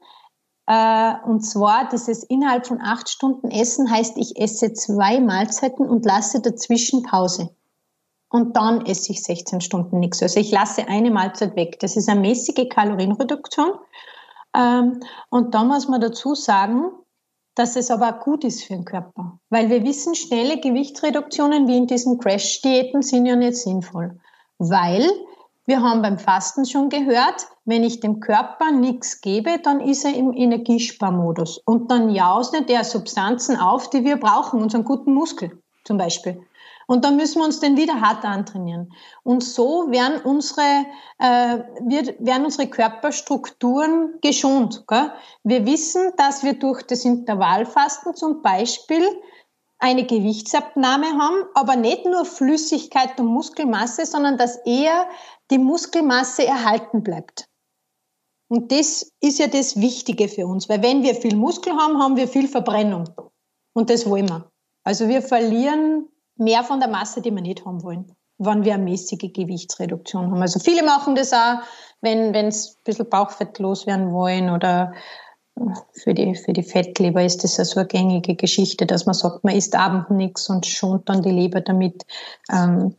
Äh, 0.67 1.13
und 1.25 1.41
zwar, 1.41 1.88
dieses 1.89 2.24
innerhalb 2.24 2.67
von 2.67 2.81
acht 2.81 3.09
Stunden 3.09 3.50
Essen 3.50 3.89
heißt, 3.89 4.17
ich 4.17 4.38
esse 4.39 4.74
zwei 4.74 5.19
Mahlzeiten 5.19 5.88
und 5.88 6.05
lasse 6.05 6.41
dazwischen 6.41 7.03
Pause. 7.03 7.50
Und 8.29 8.57
dann 8.57 8.86
esse 8.86 9.13
ich 9.13 9.24
16 9.24 9.62
Stunden 9.62 10.00
nichts. 10.00 10.21
Also 10.21 10.39
ich 10.41 10.51
lasse 10.51 10.88
eine 10.89 11.09
Mahlzeit 11.09 11.55
weg. 11.55 11.79
Das 11.79 11.95
ist 11.95 12.09
eine 12.09 12.19
mäßige 12.19 12.67
Kalorienreduktion. 12.69 13.71
Ähm, 14.53 15.00
und 15.29 15.55
da 15.55 15.63
muss 15.63 15.88
man 15.88 16.01
dazu 16.01 16.36
sagen, 16.36 16.91
dass 17.55 17.77
es 17.77 17.89
aber 17.89 18.09
auch 18.09 18.19
gut 18.19 18.43
ist 18.43 18.65
für 18.65 18.74
den 18.74 18.83
Körper. 18.83 19.39
Weil 19.50 19.69
wir 19.69 19.83
wissen, 19.83 20.15
schnelle 20.15 20.59
Gewichtsreduktionen 20.59 21.67
wie 21.69 21.77
in 21.77 21.88
diesen 21.88 22.19
Crash-Diäten 22.19 23.01
sind 23.01 23.25
ja 23.25 23.38
nicht 23.38 23.55
sinnvoll. 23.55 24.19
Weil 24.59 25.09
wir 25.67 25.81
haben 25.81 26.01
beim 26.01 26.17
Fasten 26.17 26.65
schon 26.65 26.88
gehört, 26.89 27.47
wenn 27.65 27.83
ich 27.83 28.00
dem 28.00 28.21
Körper 28.21 28.71
nichts 28.71 29.19
gebe, 29.19 29.59
dann 29.62 29.81
ist 29.81 30.05
er 30.05 30.15
im 30.15 30.31
Energiesparmodus. 30.31 31.57
Und 31.59 31.91
dann 31.91 32.09
jausen 32.09 32.65
der 32.67 32.86
Substanzen 32.86 33.59
auf, 33.59 33.89
die 33.89 34.05
wir 34.05 34.15
brauchen, 34.15 34.62
unseren 34.62 34.86
guten 34.86 35.13
Muskel 35.13 35.62
zum 35.83 35.97
Beispiel. 35.97 36.41
Und 36.88 37.03
dann 37.03 37.17
müssen 37.17 37.39
wir 37.39 37.45
uns 37.45 37.59
den 37.59 37.75
wieder 37.75 38.00
hart 38.00 38.24
antrainieren. 38.24 38.93
Und 39.24 39.43
so 39.43 39.91
werden 39.91 40.21
unsere, 40.24 40.86
äh, 41.19 41.59
wird, 41.81 42.15
werden 42.25 42.45
unsere 42.45 42.67
Körperstrukturen 42.69 44.19
geschont. 44.21 44.86
Gell? 44.88 45.12
Wir 45.43 45.65
wissen, 45.65 46.13
dass 46.15 46.43
wir 46.43 46.53
durch 46.53 46.83
das 46.83 47.03
Intervallfasten 47.03 48.15
zum 48.15 48.41
Beispiel 48.41 49.05
eine 49.79 50.05
Gewichtsabnahme 50.05 51.07
haben, 51.19 51.46
aber 51.53 51.75
nicht 51.75 52.05
nur 52.05 52.25
Flüssigkeit 52.25 53.19
und 53.19 53.27
Muskelmasse, 53.27 54.05
sondern 54.05 54.38
dass 54.38 54.57
eher 54.65 55.07
die 55.51 55.60
Muskelmasse 55.60 56.46
erhalten 56.46 57.03
bleibt. 57.03 57.48
Und 58.50 58.72
das 58.72 59.12
ist 59.19 59.39
ja 59.39 59.48
das 59.48 59.79
Wichtige 59.79 60.29
für 60.29 60.48
uns, 60.48 60.69
weil 60.69 60.81
wenn 60.81 61.03
wir 61.03 61.15
viel 61.15 61.36
Muskel 61.36 61.74
haben, 61.74 62.01
haben 62.01 62.15
wir 62.15 62.27
viel 62.27 62.48
Verbrennung. 62.48 63.10
Und 63.74 63.89
das 63.89 64.10
wollen 64.10 64.29
wir. 64.29 64.50
Also 64.84 65.07
wir 65.07 65.22
verlieren 65.22 66.07
mehr 66.38 66.63
von 66.63 66.79
der 66.79 66.89
Masse, 66.89 67.22
die 67.22 67.31
wir 67.31 67.41
nicht 67.41 67.65
haben 67.65 67.84
wollen, 67.84 68.15
wenn 68.38 68.63
wir 68.63 68.75
eine 68.75 68.84
mäßige 68.84 69.34
Gewichtsreduktion 69.34 70.31
haben. 70.31 70.41
Also 70.41 70.60
viele 70.60 70.84
machen 70.84 71.15
das 71.15 71.34
auch, 71.34 71.60
wenn 72.01 72.34
wenn 72.34 72.51
sie 72.51 72.69
ein 72.69 72.84
bisschen 72.86 73.10
Bauchfett 73.10 73.60
loswerden 73.60 74.13
wollen 74.13 74.50
oder 74.50 74.93
für 75.93 76.13
die, 76.13 76.35
für 76.35 76.53
die 76.53 76.63
Fettleber 76.63 77.23
ist 77.23 77.43
das 77.43 77.57
ja 77.57 77.65
so 77.65 77.79
eine 77.79 77.87
gängige 77.87 78.35
Geschichte, 78.35 78.85
dass 78.85 79.05
man 79.05 79.15
sagt, 79.15 79.43
man 79.43 79.55
isst 79.55 79.75
abends 79.75 80.09
nichts 80.09 80.49
und 80.49 80.65
schont 80.65 81.09
dann 81.09 81.21
die 81.21 81.31
Leber 81.31 81.61
damit. 81.61 82.05
Ähm, 82.51 82.93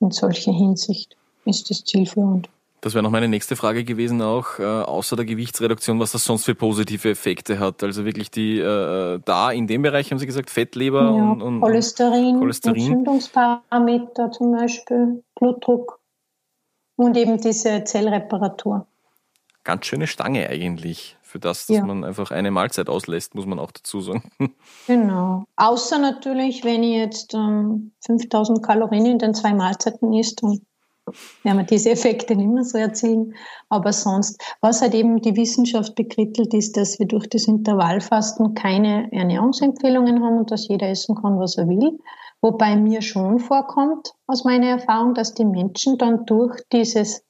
in 0.00 0.10
solcher 0.10 0.52
Hinsicht 0.52 1.16
ist 1.44 1.70
das 1.70 1.84
zielführend. 1.84 2.48
Das 2.80 2.92
wäre 2.92 3.02
noch 3.02 3.10
meine 3.10 3.28
nächste 3.28 3.56
Frage 3.56 3.82
gewesen 3.82 4.20
auch, 4.20 4.58
äh, 4.58 4.62
außer 4.62 5.16
der 5.16 5.24
Gewichtsreduktion, 5.24 5.98
was 6.00 6.12
das 6.12 6.24
sonst 6.24 6.44
für 6.44 6.54
positive 6.54 7.08
Effekte 7.08 7.58
hat. 7.58 7.82
Also 7.82 8.04
wirklich 8.04 8.30
die, 8.30 8.58
äh, 8.58 9.20
da 9.24 9.50
in 9.52 9.66
dem 9.66 9.80
Bereich 9.80 10.10
haben 10.10 10.18
Sie 10.18 10.26
gesagt, 10.26 10.50
Fettleber 10.50 11.02
ja, 11.02 11.08
und, 11.08 11.40
und 11.40 11.60
Cholesterin, 11.62 12.38
Cholesterin, 12.38 12.76
Entzündungsparameter 12.76 14.30
zum 14.32 14.52
Beispiel, 14.52 15.24
Blutdruck 15.34 15.98
und 16.96 17.16
eben 17.16 17.40
diese 17.40 17.84
Zellreparatur. 17.84 18.86
Ganz 19.62 19.86
schöne 19.86 20.06
Stange 20.06 20.46
eigentlich 20.50 21.16
für 21.34 21.40
das, 21.40 21.66
dass 21.66 21.78
ja. 21.78 21.84
man 21.84 22.04
einfach 22.04 22.30
eine 22.30 22.52
Mahlzeit 22.52 22.88
auslässt, 22.88 23.34
muss 23.34 23.44
man 23.44 23.58
auch 23.58 23.72
dazu 23.72 24.00
sagen. 24.00 24.22
Genau. 24.86 25.44
Außer 25.56 25.98
natürlich, 25.98 26.62
wenn 26.62 26.84
ich 26.84 26.96
jetzt 26.96 27.34
ähm, 27.34 27.90
5000 28.06 28.62
Kalorien 28.62 29.06
in 29.06 29.18
den 29.18 29.34
zwei 29.34 29.52
Mahlzeiten 29.52 30.12
isst, 30.12 30.42
dann 30.42 30.60
werden 31.42 31.58
wir 31.58 31.64
diese 31.64 31.90
Effekte 31.90 32.36
nicht 32.36 32.50
mehr 32.50 32.62
so 32.62 32.78
erzielen. 32.78 33.34
Aber 33.68 33.92
sonst, 33.92 34.40
was 34.60 34.80
halt 34.80 34.94
eben 34.94 35.20
die 35.22 35.34
Wissenschaft 35.34 35.96
bekrittelt, 35.96 36.54
ist, 36.54 36.76
dass 36.76 37.00
wir 37.00 37.06
durch 37.06 37.28
das 37.28 37.48
Intervallfasten 37.48 38.54
keine 38.54 39.10
Ernährungsempfehlungen 39.10 40.22
haben 40.22 40.38
und 40.38 40.52
dass 40.52 40.68
jeder 40.68 40.88
essen 40.88 41.16
kann, 41.16 41.40
was 41.40 41.56
er 41.56 41.66
will. 41.68 41.98
Wobei 42.42 42.76
mir 42.76 43.02
schon 43.02 43.40
vorkommt, 43.40 44.12
aus 44.28 44.44
meiner 44.44 44.68
Erfahrung, 44.68 45.14
dass 45.14 45.34
die 45.34 45.46
Menschen 45.46 45.98
dann 45.98 46.26
durch 46.26 46.60
dieses 46.70 47.24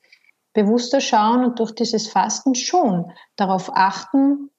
bewusster 0.55 1.01
Schauen 1.01 1.45
und 1.45 1.59
durch 1.59 1.75
dieses 1.75 2.09
Fasten 2.09 2.55
schon 2.55 3.13
darauf 3.37 3.71
achten, 3.75 4.51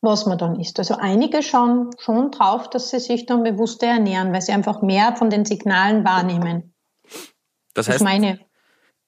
was 0.00 0.26
man 0.26 0.38
dann 0.38 0.60
isst. 0.60 0.78
Also 0.78 0.94
einige 0.94 1.42
schauen 1.42 1.90
schon 1.98 2.30
drauf, 2.30 2.70
dass 2.70 2.90
sie 2.90 3.00
sich 3.00 3.26
dann 3.26 3.42
bewusster 3.42 3.88
ernähren, 3.88 4.32
weil 4.32 4.42
sie 4.42 4.52
einfach 4.52 4.80
mehr 4.80 5.16
von 5.16 5.30
den 5.30 5.44
Signalen 5.44 6.04
wahrnehmen. 6.04 6.74
Das 7.74 7.88
heißt, 7.88 8.04
meine 8.04 8.38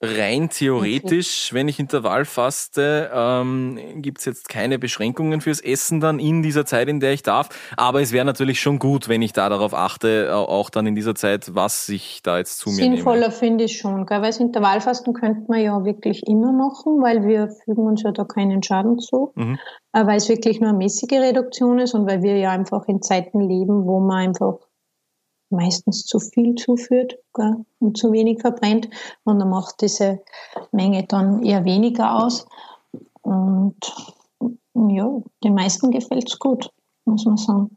rein 0.02 0.48
theoretisch, 0.48 1.48
okay. 1.48 1.56
wenn 1.56 1.68
ich 1.68 1.78
Intervall 1.78 2.24
faste, 2.24 3.10
ähm, 3.14 3.78
gibt 3.96 4.18
es 4.18 4.24
jetzt 4.24 4.48
keine 4.48 4.78
Beschränkungen 4.78 5.42
fürs 5.42 5.60
Essen 5.60 6.00
dann 6.00 6.18
in 6.18 6.42
dieser 6.42 6.64
Zeit, 6.64 6.88
in 6.88 7.00
der 7.00 7.12
ich 7.12 7.22
darf. 7.22 7.50
Aber 7.76 8.00
es 8.00 8.10
wäre 8.12 8.24
natürlich 8.24 8.60
schon 8.60 8.78
gut, 8.78 9.08
wenn 9.08 9.20
ich 9.20 9.34
da 9.34 9.48
darauf 9.50 9.74
achte, 9.74 10.34
auch 10.34 10.70
dann 10.70 10.86
in 10.86 10.94
dieser 10.94 11.14
Zeit, 11.14 11.54
was 11.54 11.88
ich 11.90 12.22
da 12.22 12.38
jetzt 12.38 12.58
zu 12.58 12.70
mir 12.70 12.76
nehme. 12.76 12.96
Sinnvoller 12.96 13.30
finde 13.30 13.64
ich 13.64 13.76
schon, 13.76 14.06
gell? 14.06 14.22
weil 14.22 14.30
das 14.30 14.40
Intervallfasten 14.40 15.12
könnte 15.12 15.42
man 15.48 15.60
ja 15.60 15.84
wirklich 15.84 16.26
immer 16.26 16.52
machen, 16.52 17.02
weil 17.02 17.26
wir 17.26 17.48
fügen 17.64 17.86
uns 17.86 18.02
ja 18.02 18.12
da 18.12 18.24
keinen 18.24 18.62
Schaden 18.62 18.98
zu. 18.98 19.32
Mhm. 19.34 19.58
Weil 19.92 20.16
es 20.16 20.28
wirklich 20.28 20.60
nur 20.60 20.70
eine 20.70 20.78
mäßige 20.78 21.12
Reduktion 21.12 21.78
ist 21.78 21.94
und 21.94 22.06
weil 22.08 22.22
wir 22.22 22.38
ja 22.38 22.52
einfach 22.52 22.86
in 22.86 23.02
Zeiten 23.02 23.40
leben, 23.40 23.86
wo 23.86 23.98
man 24.00 24.28
einfach 24.28 24.54
meistens 25.50 26.06
zu 26.06 26.18
viel 26.18 26.54
zuführt 26.54 27.18
gell, 27.34 27.64
und 27.78 27.96
zu 27.96 28.12
wenig 28.12 28.40
verbrennt. 28.40 28.88
Und 29.24 29.38
dann 29.38 29.50
macht 29.50 29.80
diese 29.80 30.20
Menge 30.72 31.04
dann 31.06 31.42
eher 31.42 31.64
weniger 31.64 32.16
aus. 32.24 32.46
Und 33.22 33.76
ja, 34.74 35.20
den 35.44 35.54
meisten 35.54 35.90
gefällt 35.90 36.28
es 36.28 36.38
gut, 36.38 36.70
muss 37.04 37.24
man 37.24 37.36
sagen. 37.36 37.76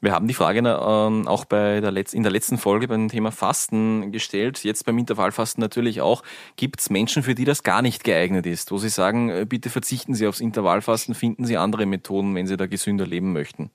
Wir 0.00 0.12
haben 0.12 0.28
die 0.28 0.34
Frage 0.34 0.60
ähm, 0.60 1.26
auch 1.26 1.44
bei 1.44 1.80
der 1.80 1.90
Letz 1.90 2.12
in 2.12 2.22
der 2.22 2.30
letzten 2.30 2.56
Folge 2.56 2.86
beim 2.86 3.08
Thema 3.08 3.32
Fasten 3.32 4.12
gestellt, 4.12 4.62
jetzt 4.62 4.86
beim 4.86 4.96
Intervallfasten 4.96 5.60
natürlich 5.60 6.00
auch. 6.00 6.22
Gibt 6.54 6.80
es 6.80 6.88
Menschen, 6.88 7.24
für 7.24 7.34
die 7.34 7.44
das 7.44 7.64
gar 7.64 7.82
nicht 7.82 8.04
geeignet 8.04 8.46
ist, 8.46 8.70
wo 8.70 8.78
Sie 8.78 8.90
sagen, 8.90 9.28
äh, 9.28 9.44
bitte 9.44 9.70
verzichten 9.70 10.14
Sie 10.14 10.28
aufs 10.28 10.38
Intervallfasten, 10.38 11.16
finden 11.16 11.46
Sie 11.46 11.56
andere 11.56 11.84
Methoden, 11.84 12.32
wenn 12.36 12.46
Sie 12.46 12.56
da 12.56 12.66
gesünder 12.66 13.08
leben 13.08 13.32
möchten? 13.32 13.72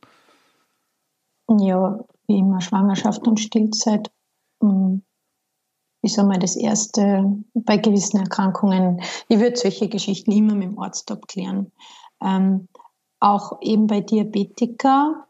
Ja, 1.49 1.99
wie 2.27 2.37
immer 2.37 2.61
Schwangerschaft 2.61 3.27
und 3.27 3.39
Stillzeit 3.39 4.11
hm, 4.61 5.03
ist 6.03 6.19
einmal 6.19 6.39
das 6.39 6.55
Erste 6.55 7.43
bei 7.53 7.77
gewissen 7.77 8.19
Erkrankungen. 8.19 9.01
Ich 9.29 9.39
würde 9.39 9.55
solche 9.55 9.87
Geschichten 9.87 10.31
immer 10.31 10.53
mit 10.53 10.69
dem 10.69 10.79
Arzt 10.79 11.09
abklären. 11.11 11.71
Ähm, 12.21 12.67
auch 13.19 13.61
eben 13.61 13.87
bei 13.87 14.01
Diabetika. 14.01 15.25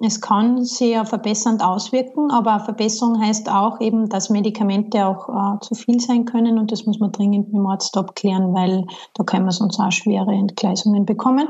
Es 0.00 0.20
kann 0.20 0.64
sehr 0.64 1.04
verbessernd 1.06 1.62
auswirken, 1.62 2.30
aber 2.30 2.60
Verbesserung 2.60 3.20
heißt 3.20 3.50
auch 3.50 3.80
eben, 3.80 4.08
dass 4.08 4.30
Medikamente 4.30 5.06
auch 5.06 5.28
äh, 5.28 5.60
zu 5.60 5.74
viel 5.74 5.98
sein 5.98 6.24
können 6.24 6.58
und 6.58 6.70
das 6.70 6.86
muss 6.86 7.00
man 7.00 7.10
dringend 7.10 7.48
mit 7.48 7.56
dem 7.56 7.66
Arzt 7.66 7.96
abklären, 7.96 8.54
weil 8.54 8.86
da 9.14 9.24
können 9.24 9.46
wir 9.46 9.52
sonst 9.52 9.80
auch 9.80 9.90
schwere 9.90 10.32
Entgleisungen 10.32 11.04
bekommen. 11.04 11.48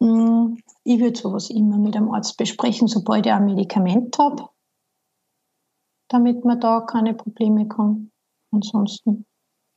Hm, 0.00 0.58
ich 0.86 1.00
würde 1.00 1.18
sowas 1.18 1.50
immer 1.50 1.78
mit 1.78 1.94
dem 1.94 2.10
Arzt 2.14 2.36
besprechen, 2.36 2.86
sobald 2.86 3.26
ich 3.26 3.32
ein 3.32 3.44
Medikament 3.44 4.16
habe, 4.18 4.48
damit 6.08 6.44
man 6.44 6.60
da 6.60 6.80
keine 6.80 7.14
Probleme 7.14 7.66
kann. 7.66 8.12
Ansonsten. 8.52 9.26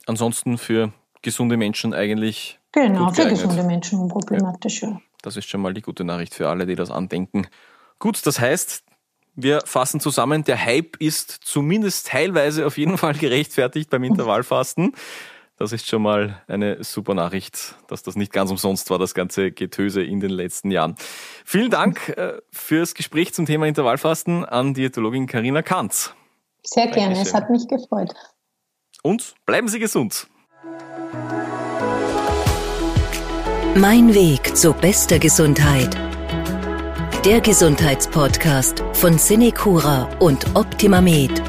Ansonsten 0.05 0.57
für 0.57 0.93
gesunde 1.21 1.57
Menschen 1.57 1.93
eigentlich. 1.93 2.59
Genau, 2.71 3.09
für 3.09 3.27
gesunde 3.27 3.63
Menschen 3.63 3.99
unproblematisch, 3.99 4.83
ja. 4.83 5.01
Das 5.21 5.35
ist 5.35 5.49
schon 5.49 5.61
mal 5.61 5.73
die 5.73 5.81
gute 5.81 6.03
Nachricht 6.03 6.35
für 6.35 6.47
alle, 6.47 6.65
die 6.65 6.75
das 6.75 6.91
andenken. 6.91 7.47
Gut, 7.97 8.25
das 8.25 8.39
heißt, 8.39 8.83
wir 9.35 9.61
fassen 9.65 9.99
zusammen, 9.99 10.43
der 10.43 10.63
Hype 10.63 10.95
ist 10.97 11.31
zumindest 11.43 12.07
teilweise 12.07 12.65
auf 12.67 12.77
jeden 12.77 12.97
Fall 12.97 13.15
gerechtfertigt 13.15 13.89
beim 13.89 14.03
Intervallfasten. 14.05 14.93
Das 15.59 15.73
ist 15.73 15.89
schon 15.89 16.01
mal 16.01 16.41
eine 16.47 16.81
super 16.85 17.13
Nachricht, 17.13 17.75
dass 17.87 18.01
das 18.01 18.15
nicht 18.15 18.31
ganz 18.31 18.49
umsonst 18.49 18.89
war, 18.89 18.97
das 18.97 19.13
ganze 19.13 19.51
Getöse 19.51 20.01
in 20.01 20.21
den 20.21 20.29
letzten 20.31 20.71
Jahren. 20.71 20.95
Vielen 21.43 21.69
Dank 21.69 22.07
äh, 22.17 22.37
fürs 22.49 22.93
Gespräch 22.93 23.33
zum 23.33 23.45
Thema 23.45 23.67
Intervallfasten 23.67 24.45
an 24.45 24.73
Diätologin 24.73 25.27
Karina 25.27 25.61
Kanz. 25.61 26.13
Sehr 26.63 26.87
gerne, 26.87 27.13
Dankeschön. 27.13 27.27
es 27.27 27.33
hat 27.33 27.49
mich 27.49 27.67
gefreut. 27.67 28.13
Und 29.03 29.35
bleiben 29.45 29.67
Sie 29.67 29.79
gesund. 29.79 30.27
Mein 33.75 34.13
Weg 34.13 34.55
zu 34.55 34.71
bester 34.71 35.19
Gesundheit. 35.19 35.93
Der 37.25 37.41
Gesundheitspodcast 37.41 38.81
von 38.93 39.17
Cinecura 39.17 40.09
und 40.19 40.55
Optimamed. 40.55 41.41